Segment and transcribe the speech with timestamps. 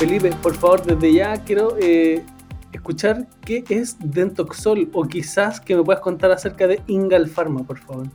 [0.00, 2.24] Felipe, por favor, desde ya quiero eh,
[2.72, 7.78] escuchar qué es Dentoxol o quizás que me puedas contar acerca de Ingal Pharma, por
[7.80, 8.06] favor.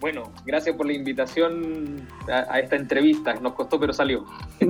[0.00, 3.34] Bueno, gracias por la invitación a, esta entrevista.
[3.34, 4.24] Nos costó, pero salió.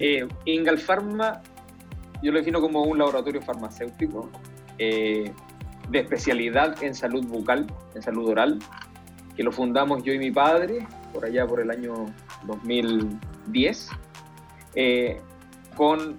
[0.00, 1.42] eh, Ingal Pharma,
[2.22, 4.30] yo lo defino como un laboratorio farmacéutico
[4.78, 5.30] eh,
[5.90, 8.60] de especialidad en salud bucal, en salud oral,
[9.36, 12.06] que lo fundamos yo y mi padre por allá por el año
[12.46, 13.90] 2010,
[14.74, 15.20] eh,
[15.76, 16.18] con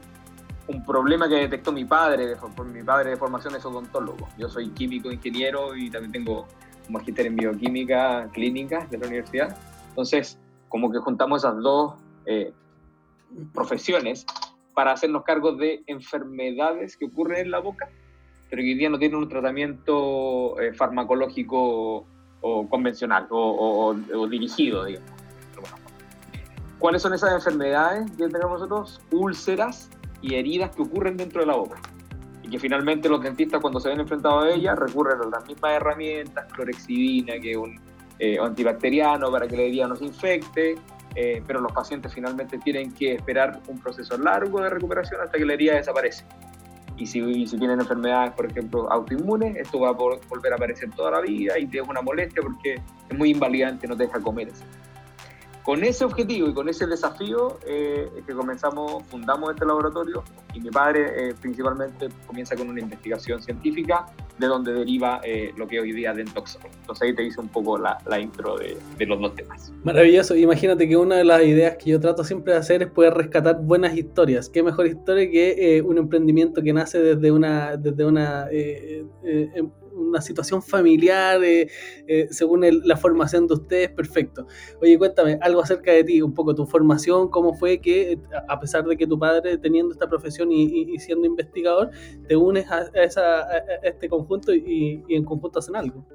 [0.67, 2.35] un problema que detectó mi padre,
[2.73, 4.27] mi padre de formación es odontólogo.
[4.37, 6.47] Yo soy químico, ingeniero y también tengo
[6.87, 9.57] un magíster en bioquímica clínica de la universidad.
[9.89, 11.95] Entonces, como que juntamos esas dos
[12.25, 12.51] eh,
[13.53, 14.25] profesiones
[14.73, 17.89] para hacernos cargo de enfermedades que ocurren en la boca,
[18.49, 22.05] pero que hoy día no tienen un tratamiento eh, farmacológico
[22.41, 23.95] o convencional o,
[24.29, 25.14] dirigido, digamos.
[26.85, 29.01] ¿Cuáles son esas enfermedades que tenemos nosotros?
[29.09, 29.89] Úlceras
[30.21, 31.81] y heridas que ocurren dentro de la boca.
[32.43, 35.71] Y que finalmente los dentistas cuando se ven enfrentados a ellas recurren a las mismas
[35.71, 37.79] herramientas, clorexidina, que un
[38.19, 40.75] eh, antibacteriano para que la herida no se infecte,
[41.15, 45.45] eh, pero los pacientes finalmente tienen que esperar un proceso largo de recuperación hasta que
[45.45, 46.23] la herida desaparece.
[46.97, 51.09] Y si, si tienen enfermedades, por ejemplo, autoinmunes, esto va a volver a aparecer toda
[51.09, 52.75] la vida y te es una molestia porque
[53.09, 54.49] es muy invalidante, no te deja comer.
[54.49, 54.63] Eso.
[55.65, 60.59] Con ese objetivo y con ese desafío eh, es que comenzamos, fundamos este laboratorio y
[60.59, 64.05] mi padre eh, principalmente comienza con una investigación científica
[64.37, 66.61] de donde deriva eh, lo que hoy día es Dentoxol.
[66.81, 69.73] Entonces ahí te hice un poco la, la intro de, de, los dos temas.
[69.83, 70.35] Maravilloso.
[70.35, 73.59] Imagínate que una de las ideas que yo trato siempre de hacer es poder rescatar
[73.59, 74.49] buenas historias.
[74.49, 80.61] ¿Qué mejor historia que un emprendimiento que nace desde una, desde una em, una situación
[80.61, 81.67] familiar, eh,
[82.07, 84.45] eh, según la formación de ustedes, perfecto.
[84.81, 88.85] Oye, cuéntame algo acerca de ti, un poco tu formación, cómo fue que, a pesar
[88.85, 91.91] de que tu padre teniendo esta profesión y, siendo investigador,
[92.27, 92.85] te unes a,
[93.83, 96.05] este conjunto y, en conjunto hacen algo.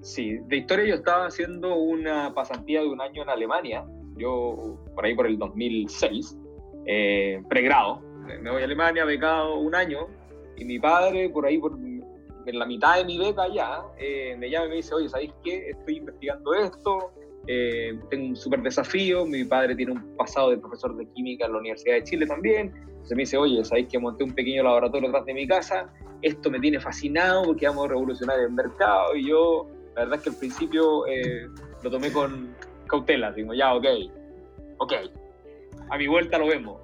[0.00, 3.84] Sí, de historia yo estaba haciendo una pasantía de un año en Alemania,
[4.16, 6.36] yo por ahí por el 2006,
[6.86, 8.00] eh, pregrado.
[8.40, 10.08] Me voy a Alemania, becado un año,
[10.56, 11.78] y mi padre por ahí por
[12.50, 15.32] en la mitad de mi beca ya, eh, me llama y me dice, oye, ¿sabéis
[15.44, 15.70] qué?
[15.70, 17.12] Estoy investigando esto,
[17.46, 21.52] eh, tengo un súper desafío, mi padre tiene un pasado de profesor de química en
[21.52, 25.08] la Universidad de Chile también, entonces me dice, oye, ¿sabéis que monté un pequeño laboratorio
[25.08, 25.92] detrás de mi casa?
[26.22, 29.66] Esto me tiene fascinado porque vamos a revolucionar el mercado y yo,
[29.96, 31.48] la verdad es que al principio eh,
[31.82, 32.54] lo tomé con
[32.86, 33.86] cautela, digo, ya, ok,
[34.78, 34.92] ok,
[35.90, 36.80] a mi vuelta lo vemos.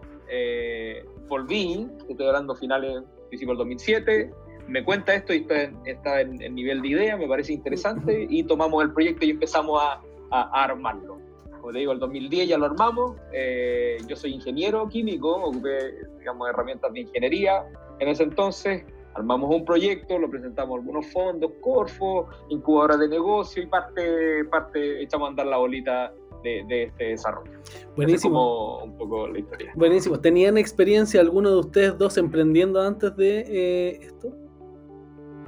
[1.29, 4.31] volví, estoy hablando finales, principio del 2007,
[4.69, 5.47] me cuenta esto y
[5.85, 9.81] está, en, el nivel de idea, me parece interesante y tomamos el proyecto y empezamos
[9.83, 11.19] a, armarlo.
[11.59, 16.51] Como te digo, el 2010 ya lo armamos, eh, yo soy ingeniero químico, ocupé, digamos,
[16.51, 17.65] herramientas de ingeniería
[17.99, 18.85] en ese entonces,
[19.15, 25.03] armamos un proyecto, lo presentamos a algunos fondos, Corfo, incubadoras de negocio y parte, parte
[25.03, 26.13] echamos a andar la bolita
[26.43, 27.53] de, este desarrollo.
[27.97, 28.85] Buenísimo.
[28.85, 29.73] un poco la historia.
[29.75, 30.21] Buenísimo.
[30.21, 34.33] ¿Tenían experiencia alguno de ustedes dos emprendiendo antes de eh, esto?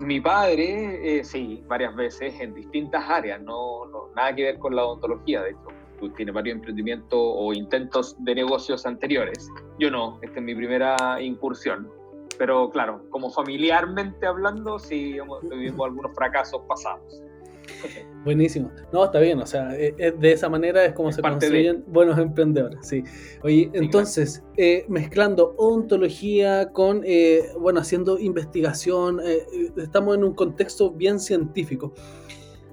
[0.00, 3.82] Mi padre, eh, sí, varias veces en distintas áreas, no,
[4.16, 5.68] nada que ver con la odontología, de hecho,
[6.16, 9.50] tiene varios emprendimientos o intentos de negocios anteriores.
[9.78, 11.90] Yo no, esta es mi primera incursión.
[12.38, 17.22] Pero claro, como familiarmente hablando, sí tuvimos algunos fracasos pasados.
[18.24, 18.70] Buenísimo.
[18.92, 22.18] No, está bien, o sea, e, e, de esa manera es como se construyen buenos
[22.18, 23.02] emprendedores, sí.
[23.42, 29.46] Oye, entonces, eh, mezclando ontología con, eh, bueno, haciendo investigación, eh,
[29.78, 31.94] estamos en un contexto bien científico.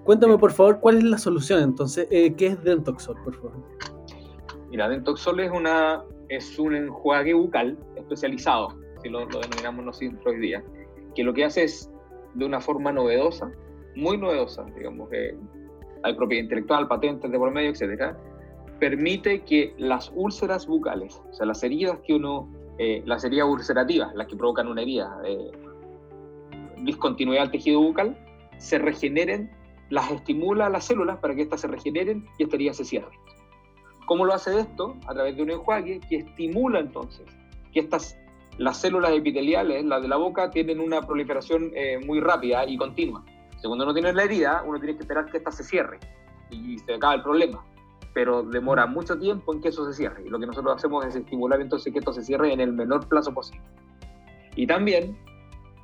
[0.04, 3.64] Cuéntame, por favor, cuál es la solución entonces, ¿qué es Dentoxol, por favor?
[4.70, 8.70] Mira, Dentoxol es, una, es un enjuague bucal especializado,
[9.02, 10.64] si lo, lo denominamos nosotros hoy día,
[11.16, 11.90] que lo que hace es,
[12.36, 13.52] de una forma novedosa,
[13.98, 15.36] muy novedosa, digamos que
[16.04, 18.18] hay propiedad intelectual, patentes de por medio, etcétera,
[18.80, 22.48] permite que las úlceras bucales, o sea, las heridas que uno,
[22.78, 25.52] eh, las heridas ulcerativas, las que provocan una herida, eh,
[26.84, 28.18] discontinuidad del tejido bucal,
[28.58, 29.52] se regeneren,
[29.90, 33.12] las estimula a las células para que éstas se regeneren y esta herida se cierre.
[34.06, 34.96] ¿Cómo lo hace esto?
[35.08, 37.26] A través de un enjuague que estimula entonces
[37.74, 38.18] que estas,
[38.58, 43.24] las células epiteliales, las de la boca, tienen una proliferación eh, muy rápida y continua.
[43.64, 46.00] Cuando uno tiene la herida, uno tiene que esperar que esta se cierre
[46.50, 47.64] y se acaba el problema.
[48.14, 50.24] Pero demora mucho tiempo en que eso se cierre.
[50.26, 53.08] Y lo que nosotros hacemos es estimular entonces que esto se cierre en el menor
[53.08, 53.66] plazo posible.
[54.56, 55.18] Y también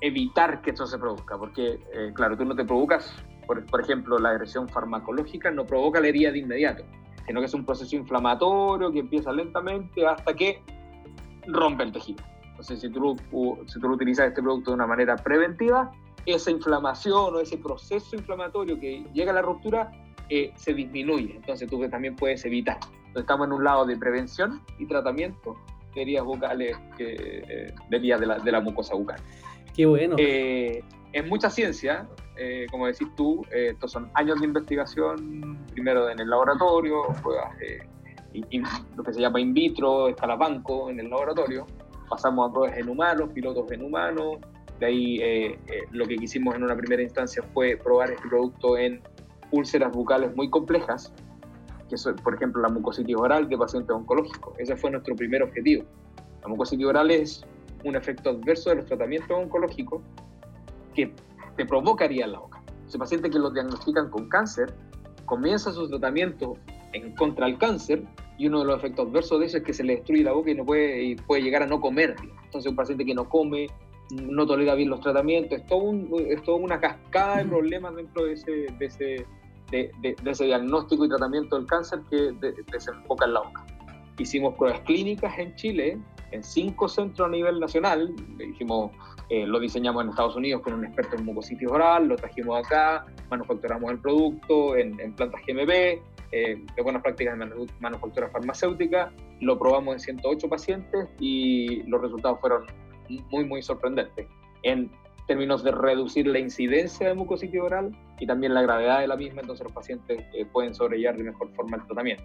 [0.01, 3.15] evitar que esto se produzca, porque, eh, claro, tú no te provocas,
[3.47, 6.83] por, por, ejemplo, la agresión farmacológica no provoca la herida de inmediato,
[7.25, 10.61] sino que es un proceso inflamatorio que empieza lentamente hasta que
[11.47, 12.23] rompe el tejido.
[12.49, 13.15] Entonces, si tú,
[13.67, 15.91] si tú utilizas este producto de una manera preventiva,
[16.25, 19.91] esa inflamación o ese proceso inflamatorio que llega a la ruptura
[20.29, 21.35] eh, se disminuye.
[21.35, 22.77] Entonces, tú también puedes evitar.
[23.07, 25.55] Entonces, estamos en un lado de prevención y tratamiento
[25.93, 29.19] de heridas bucales, que, eh, de de la, de la mucosa bucal.
[29.75, 30.15] Qué bueno.
[30.17, 36.09] Eh, es mucha ciencia, eh, como decís tú, eh, estos son años de investigación, primero
[36.09, 37.55] en el laboratorio, pruebas,
[38.95, 41.67] lo que se llama in vitro, escalabanco en el laboratorio,
[42.09, 44.37] pasamos a pruebas en humanos, pilotos en humanos,
[44.83, 45.57] de ahí
[45.91, 49.01] lo que quisimos en una primera instancia fue probar este producto en
[49.51, 51.13] úlceras bucales muy complejas,
[51.87, 54.53] que es, por ejemplo, la mucositis oral de pacientes oncológicos.
[54.57, 55.85] Ese fue nuestro primer objetivo.
[56.41, 57.45] La mucositis oral es
[57.85, 60.01] un efecto adverso de los tratamientos oncológicos
[60.93, 61.13] que
[61.55, 62.61] te provocaría en la boca.
[62.87, 64.73] Ese paciente que lo diagnostican con cáncer
[65.25, 66.57] comienza su tratamiento
[66.91, 68.03] en contra del cáncer
[68.37, 70.51] y uno de los efectos adversos de eso es que se le destruye la boca
[70.51, 72.15] y no puede, y puede llegar a no comer.
[72.45, 73.67] Entonces un paciente que no come,
[74.11, 78.25] no tolera bien los tratamientos, es todo, un, es todo una cascada de problemas dentro
[78.25, 79.25] de ese, de ese,
[79.71, 82.33] de, de, ese diagnóstico y tratamiento del cáncer que
[82.71, 83.65] desemboca en la boca.
[84.17, 85.97] Hicimos pruebas clínicas en Chile
[86.33, 88.13] en cinco centros a nivel nacional.
[88.37, 88.91] Dijimos,
[89.29, 93.05] eh, lo diseñamos en Estados Unidos con un experto en mucositis oral, lo trajimos acá,
[93.29, 96.01] manufacturamos el producto en, plantas GMB, eh,
[96.31, 102.65] de buenas prácticas de manufactura farmacéutica, lo probamos en 108 pacientes y los resultados fueron
[103.09, 104.27] muy, muy sorprendentes
[104.63, 104.91] en
[105.27, 109.41] términos de reducir la incidencia de mucositis oral y también la gravedad de la misma,
[109.41, 112.23] entonces los pacientes eh, pueden sobrellevar de mejor forma el tratamiento.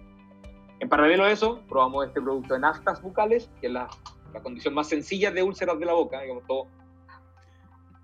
[0.79, 3.87] En paralelo a eso, probamos este producto en aftas bucales, que es la,
[4.33, 6.21] la condición más sencilla de úlceras de la boca.
[6.21, 6.67] Digamos, todo,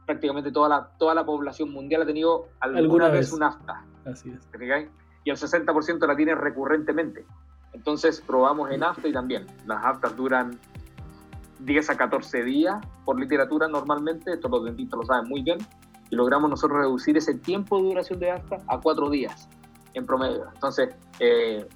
[0.06, 3.86] prácticamente toda la, toda la población mundial ha tenido alguna, vez, un afta.
[4.06, 4.90] Así es.
[5.24, 7.26] Y el 60% la tiene recurrentemente.
[7.74, 9.48] Entonces probamos en afta y también.
[9.66, 10.60] Las aftas duran
[11.60, 12.76] 10 a 14 días
[13.06, 15.58] por literatura normalmente, esto los dentistas lo saben muy bien,
[16.10, 19.50] y logramos nosotros reducir ese tiempo de duración de afta a 4 días
[19.94, 20.48] en promedio.
[20.54, 21.68] Entonces, eh,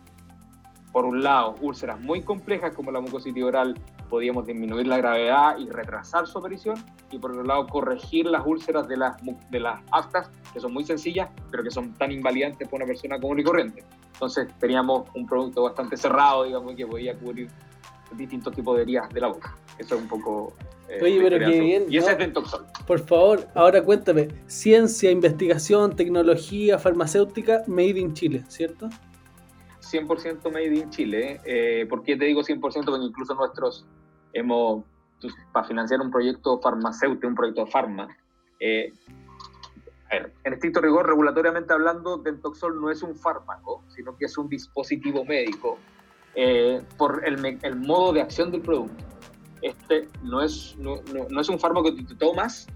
[0.92, 3.80] por un lado, úlceras muy complejas como la mucositis oral,
[4.10, 6.76] podíamos disminuir la gravedad y retrasar su aparición,
[7.12, 9.16] y por otro lado, corregir las úlceras de las,
[9.50, 13.20] de las aftas, que son muy sencillas, pero que son tan invalidantes para una persona
[13.20, 13.84] común y corriente.
[14.14, 17.50] Entonces, teníamos un producto bastante cerrado, digamos, que podía cubrir
[18.12, 19.56] distintos tipos de heridas de la boca.
[19.78, 20.54] Eso es un poco...
[20.88, 21.86] Eh, Oye, pero qué bien.
[21.88, 22.66] Y ese es Dentoxol.
[22.88, 28.90] Por favor, ahora cuéntame, ciencia, investigación, tecnología, farmacéutica, made in Chile, ¿cierto?
[29.82, 31.40] 100% made in Chile.
[31.46, 32.60] Eh, ¿Por qué te digo 100%?
[32.60, 33.86] Porque incluso nosotros
[34.34, 34.84] hemos,
[35.22, 38.08] pues, para financiar un proyecto farmacéutico, un proyecto de farma,
[38.60, 38.92] eh,
[40.12, 44.38] a ver, en estricto rigor, regulatoriamente hablando, Dentoxol no es un fármaco, sino que es
[44.38, 45.78] un dispositivo médico
[46.36, 49.04] eh, por el, el, modo de acción del producto.
[49.62, 50.96] Este no es, no,
[51.30, 52.68] no, es un fármaco que te tomas,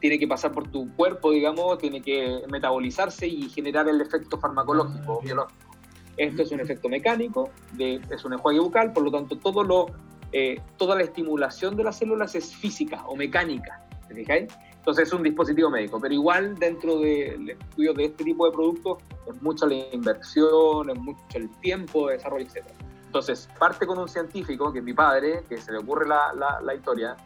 [0.00, 5.20] tiene que pasar por tu cuerpo, digamos, tiene que metabolizarse y generar el efecto farmacológico,
[5.20, 5.70] biológico.
[6.16, 9.86] Esto es un efecto mecánico, de, es un enjuague bucal, por lo tanto todo lo,
[10.32, 13.86] eh, toda la estimulación de las células es física o mecánica.
[14.10, 14.52] ¿te fijáis?
[14.76, 18.98] Entonces es un dispositivo médico, pero igual dentro del estudio de este tipo de productos
[19.28, 22.64] es mucha la inversión, es mucho el tiempo de desarrollo, etc.
[23.10, 26.74] Entonces parte con un científico, que es mi padre, que se le ocurre la, la,
[26.76, 27.16] historia,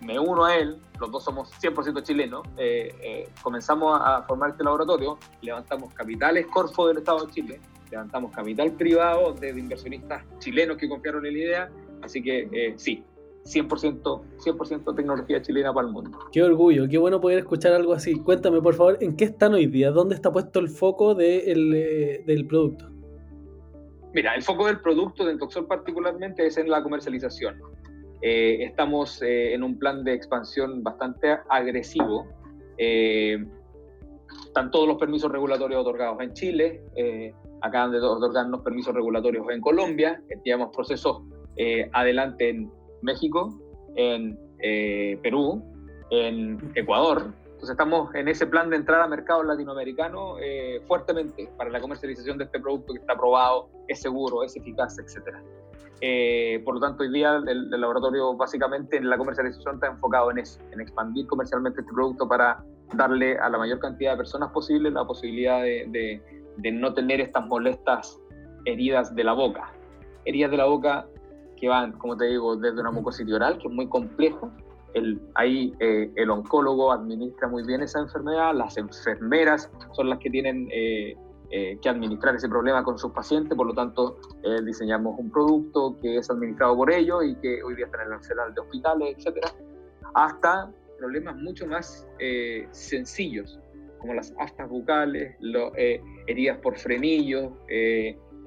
[0.00, 4.64] me uno a él, los dos somos 100% chilenos, eh, eh, comenzamos a formar este
[4.64, 10.88] laboratorio, levantamos capitales Corfo del Estado de Chile, levantamos capital privado de, inversionistas chilenos que
[10.88, 13.04] confiaron en la idea, así que eh, sí,
[13.44, 16.18] 100%, 100 tecnología chilena para el mundo.
[16.32, 18.14] Qué orgullo, qué bueno poder escuchar algo así.
[18.20, 19.90] Cuéntame, por favor, ¿en qué están hoy día?
[19.90, 22.95] ¿Dónde está puesto el foco de eh, del producto?
[24.16, 27.60] Mira, el foco del producto de Entoxol particularmente es en la comercialización.
[28.22, 32.26] Eh, estamos en un plan de expansión bastante agresivo.
[32.76, 36.82] están todos los permisos regulatorios otorgados en Chile
[37.62, 41.22] acaban de otorgarnos permisos regulatorios en Colombia, llevamos procesos
[41.56, 42.70] eh, adelante en
[43.02, 43.58] México,
[43.96, 45.62] en eh, Perú,
[46.10, 47.32] en Ecuador.
[47.68, 52.38] Entonces estamos en ese plan de entrada a mercado latinoamericano eh, fuertemente para la comercialización
[52.38, 56.62] de este producto que está aprobado, es seguro, es eficaz, etc.
[56.64, 60.60] por lo tanto, hoy día el, laboratorio básicamente en la comercialización está enfocado en eso,
[60.72, 62.62] en expandir comercialmente este producto para
[62.94, 66.22] darle a la mayor cantidad de personas posible la posibilidad de
[66.56, 68.18] de no tener estas molestas
[68.64, 69.72] heridas de la boca.
[70.24, 71.06] Heridas de la boca
[71.56, 74.50] que van, como te digo, desde una mucositis oral, que es muy compleja.
[74.94, 80.30] El, ahí eh, el oncólogo administra muy bien esa enfermedad, las enfermeras son las que
[80.30, 81.14] tienen eh,
[81.50, 85.96] eh, que administrar ese problema con sus pacientes, por lo tanto eh, diseñamos un producto
[86.02, 89.14] que es administrado por ellos y que hoy día está en el arsenal de hospitales,
[89.16, 89.52] etcétera,
[90.14, 93.60] hasta problemas mucho más eh, sencillos,
[94.00, 95.36] como las aftas bucales,
[96.26, 97.52] heridas por frenillos,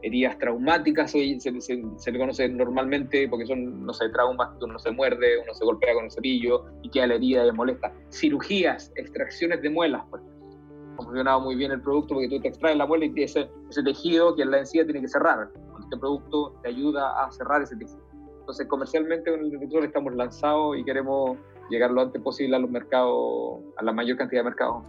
[0.02, 4.92] heridas traumáticas, se, se, le conoce normalmente porque son, no sé, traumas que uno se
[4.92, 7.94] muerde, uno se golpea con el cepillo y queda la herida y molesta.
[8.12, 12.78] Cirugías, extracciones de muelas, por Ha funcionado muy bien el producto porque tú te extraes
[12.78, 15.50] la muela y ese, ese tejido que en la encía tiene que cerrar.
[15.80, 18.02] Este producto te ayuda a cerrar ese tejido.
[18.40, 21.38] Entonces, comercialmente nosotros estamos lanzados y queremos
[21.70, 24.84] llegar lo antes posible a los mercados, a la mayor cantidad de mercados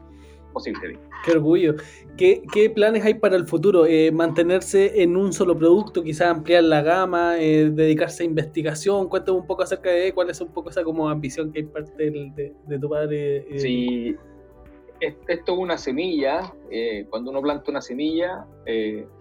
[0.51, 0.99] posible.
[1.25, 1.75] Qué orgullo.
[2.17, 3.87] ¿Qué, qué planes hay para el futuro?
[3.87, 9.09] Eh, ¿Mantenerse en un solo producto, quizás ampliar la gama, eh, dedicarse a investigación?
[9.09, 12.11] Cuéntame un poco acerca de cuál es un poco esa como ambición que hay parte
[12.11, 13.39] de, de, tu padre.
[13.49, 13.59] Eh.
[13.59, 14.17] Sí,
[15.01, 16.53] esto es una semilla.
[17.09, 18.47] cuando uno planta una semilla,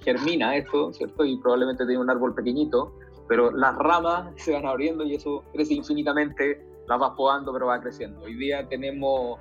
[0.02, 1.26] germina esto, ¿cierto?
[1.26, 2.94] Y probablemente tiene un árbol pequeñito,
[3.28, 7.80] pero las ramas se van abriendo y eso crece infinitamente, las vas podando, pero va
[7.80, 8.22] creciendo.
[8.22, 9.40] Hoy día tenemos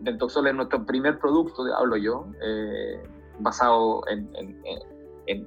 [0.00, 3.02] Dentoxol es nuestro primer producto, hablo yo, eh,
[3.38, 4.28] basado en,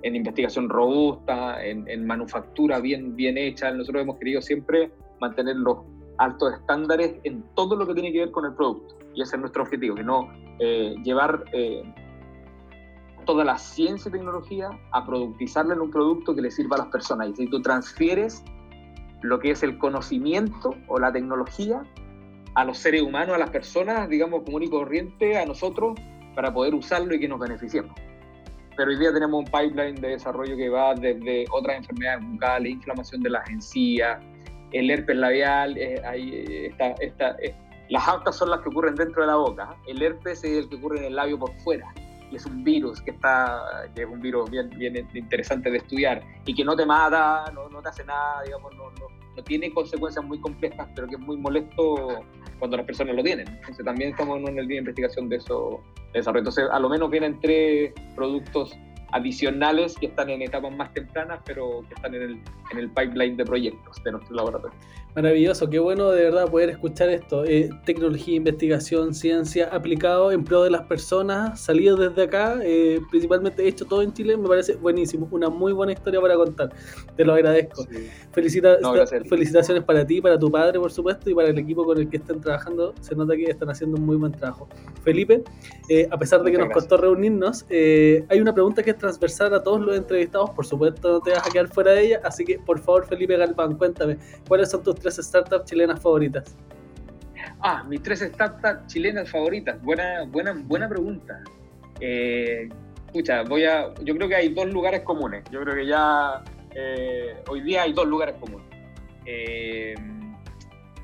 [0.04, 3.72] investigación robusta, en, manufactura bien, bien hecha.
[3.72, 5.80] Nosotros hemos querido siempre mantener los
[6.18, 8.98] altos estándares en todo lo que tiene que ver con el producto.
[9.14, 10.30] Y ese es nuestro objetivo, que no
[10.60, 11.84] eh, llevar eh,
[13.26, 16.88] toda la ciencia y tecnología a productizarla en un producto que le sirva a las
[16.88, 17.30] personas.
[17.30, 18.44] Y si tú transfieres
[19.22, 21.84] lo que es el conocimiento o la tecnología
[22.56, 26.00] a los seres humanos, a las personas, digamos, común y corriente, a nosotros,
[26.36, 27.94] para poder usarlo y que nos beneficiemos.
[28.76, 33.22] Pero hoy día tenemos un pipeline de desarrollo que va desde otras enfermedades bucales, inflamación
[33.22, 34.20] de las encías,
[34.72, 37.56] el herpes labial, eh, ahí eh, está, está eh,
[37.90, 40.78] las aftas son las que ocurren dentro de la boca, el herpes es el que
[40.78, 41.94] ocurre en el labio por fuera,
[42.32, 46.24] y es un virus que, está, que es un virus bien, bien interesante de estudiar,
[46.46, 49.72] y que no te mata, no, no te hace nada, digamos, no, no, no tiene
[49.74, 52.24] consecuencias muy complejas, pero que es muy molesto
[52.60, 53.48] cuando las personas lo tienen.
[53.48, 56.40] Entonces también estamos en el día de investigación de eso, de desarrollo.
[56.40, 58.74] Entonces a lo menos vienen tres productos
[59.14, 62.40] adicionales que están en etapas más tempranas, pero que están en el,
[62.72, 64.78] en el pipeline de proyectos de nuestro laboratorio.
[65.16, 67.46] Maravilloso, qué bueno de verdad poder escuchar esto.
[67.46, 73.68] Eh, tecnología, investigación, ciencia aplicado en pro de las personas, salido desde acá, eh, principalmente
[73.68, 76.72] hecho todo en Chile, me parece buenísimo, una muy buena historia para contar.
[77.16, 77.86] Te lo agradezco.
[78.32, 82.18] felicitaciones para ti, para tu padre, por supuesto, y para el equipo con el que
[82.18, 82.96] están trabajando.
[83.00, 84.68] Se nota que están haciendo un muy buen trabajo.
[85.04, 85.44] Felipe,
[85.90, 89.82] eh, a pesar de que nos costó reunirnos, hay una pregunta que transversal a todos
[89.82, 92.80] los entrevistados, por supuesto no te vas a quedar fuera de ella, así que por
[92.80, 94.18] favor Felipe Galván, cuéntame,
[94.48, 96.56] ¿cuáles son tus tres startups chilenas favoritas?
[97.60, 99.82] Ah, mis tres startups chilenas favoritas.
[99.82, 101.44] Buena, buena, buena pregunta.
[102.00, 102.70] Eh,
[103.08, 103.94] escucha, voy a.
[104.04, 105.44] Yo creo que hay dos lugares comunes.
[105.52, 106.42] Yo creo que ya
[106.74, 108.66] eh, hoy día hay dos lugares comunes.
[109.26, 109.96] Eh,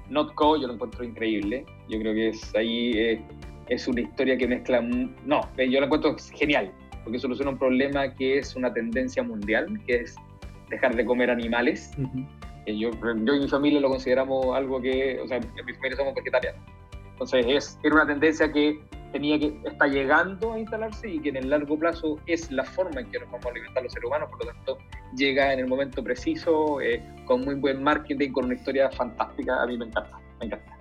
[0.10, 1.66] Notco, yo lo encuentro increíble.
[1.90, 3.22] Yo creo que es ahí eh,
[3.70, 4.82] es una historia que mezcla.
[4.82, 6.72] No, yo lo encuentro genial,
[7.04, 10.16] porque soluciona un problema que es una tendencia mundial, que es
[10.70, 11.92] dejar de comer animales
[12.78, 16.14] yo, yo y mi familia lo consideramos algo que, o sea, en mi familia somos
[16.16, 16.62] vegetarianos.
[17.12, 18.80] Entonces, es, era una tendencia que
[19.12, 23.02] tenía que está llegando a instalarse y que en el largo plazo es la forma
[23.02, 24.78] en que nos vamos a alimentar los seres humanos, por lo tanto
[25.16, 29.66] llega en el momento preciso, eh, con muy buen marketing, con una historia fantástica, a
[29.66, 30.78] mí me encanta, me encanta.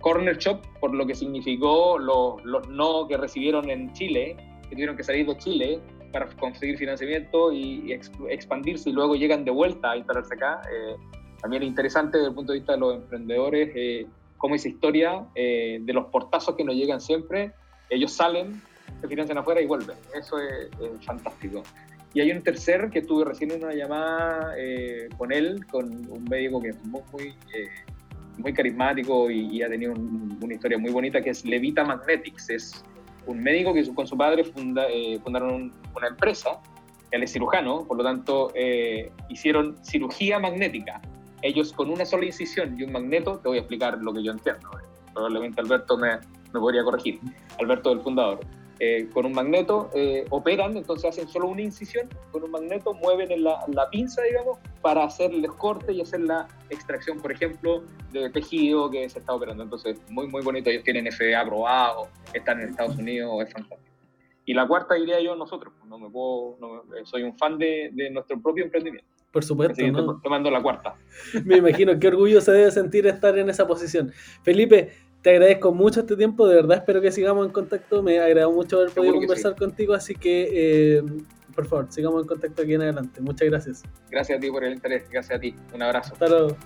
[0.00, 4.36] Corner Shop, por lo que significó los, los no que recibieron en Chile,
[4.70, 5.80] que tuvieron que salir de Chile
[6.12, 7.92] para conseguir financiamiento y,
[8.30, 10.62] expandirse y luego llegan de vuelta a instalarse acá.
[10.72, 10.96] Eh,
[11.42, 15.78] también interesante desde el punto de vista de los emprendedores, eh, cómo esa historia eh,
[15.82, 17.52] de los portazos que nos llegan siempre,
[17.88, 18.60] ellos salen,
[19.00, 19.96] se financian afuera y vuelven.
[20.14, 20.70] Eso es,
[21.04, 21.62] fantástico.
[22.12, 26.60] Y hay un tercer que estuve recién una llamada eh, con él, con un médico
[26.60, 27.34] que es muy, muy,
[28.38, 32.50] muy carismático y, ha tenido una historia muy bonita, que es Levita Magnetics.
[32.50, 32.84] Es
[33.26, 34.86] un médico que con su padre funda,
[35.22, 36.60] fundaron una empresa
[37.10, 38.52] él es cirujano, por lo tanto
[39.28, 41.00] hicieron cirugía magnética
[41.42, 44.32] ellos con una sola incisión y un magneto, te voy a explicar lo que yo
[44.32, 44.70] entiendo.
[45.12, 46.18] Probablemente Alberto me,
[46.52, 47.20] me podría corregir,
[47.58, 48.40] Alberto del fundador.
[48.78, 53.30] Eh, con un magneto eh, operan, entonces hacen solo una incisión, con un magneto mueven
[53.30, 57.84] en la, la, pinza, digamos, para hacer el corte y hacer la extracción, por ejemplo,
[58.12, 59.62] de tejido que se está operando.
[59.62, 63.90] Entonces, muy, muy bonito, ellos tienen FDA aprobado, están en Estados Unidos, es fantástico.
[64.46, 66.56] Y la cuarta diría yo, nosotros, no me puedo,
[67.04, 69.08] soy un fan de, de nuestro propio emprendimiento.
[69.30, 69.86] Por supuesto.
[69.86, 70.20] ¿no?
[70.20, 70.96] Tomando la cuarta.
[71.44, 74.12] Me imagino qué orgullo se debe sentir estar en esa posición.
[74.42, 74.90] Felipe,
[75.22, 78.52] te agradezco mucho este tiempo, de verdad espero que sigamos en contacto, me ha agradado
[78.52, 81.02] mucho haber podido conversar contigo, así que eh,
[81.54, 83.20] por favor, sigamos en contacto aquí en adelante.
[83.20, 83.82] Muchas gracias.
[84.10, 85.54] Gracias a ti por el interés, gracias a ti.
[85.74, 86.12] Un abrazo.
[86.14, 86.56] Hasta luego.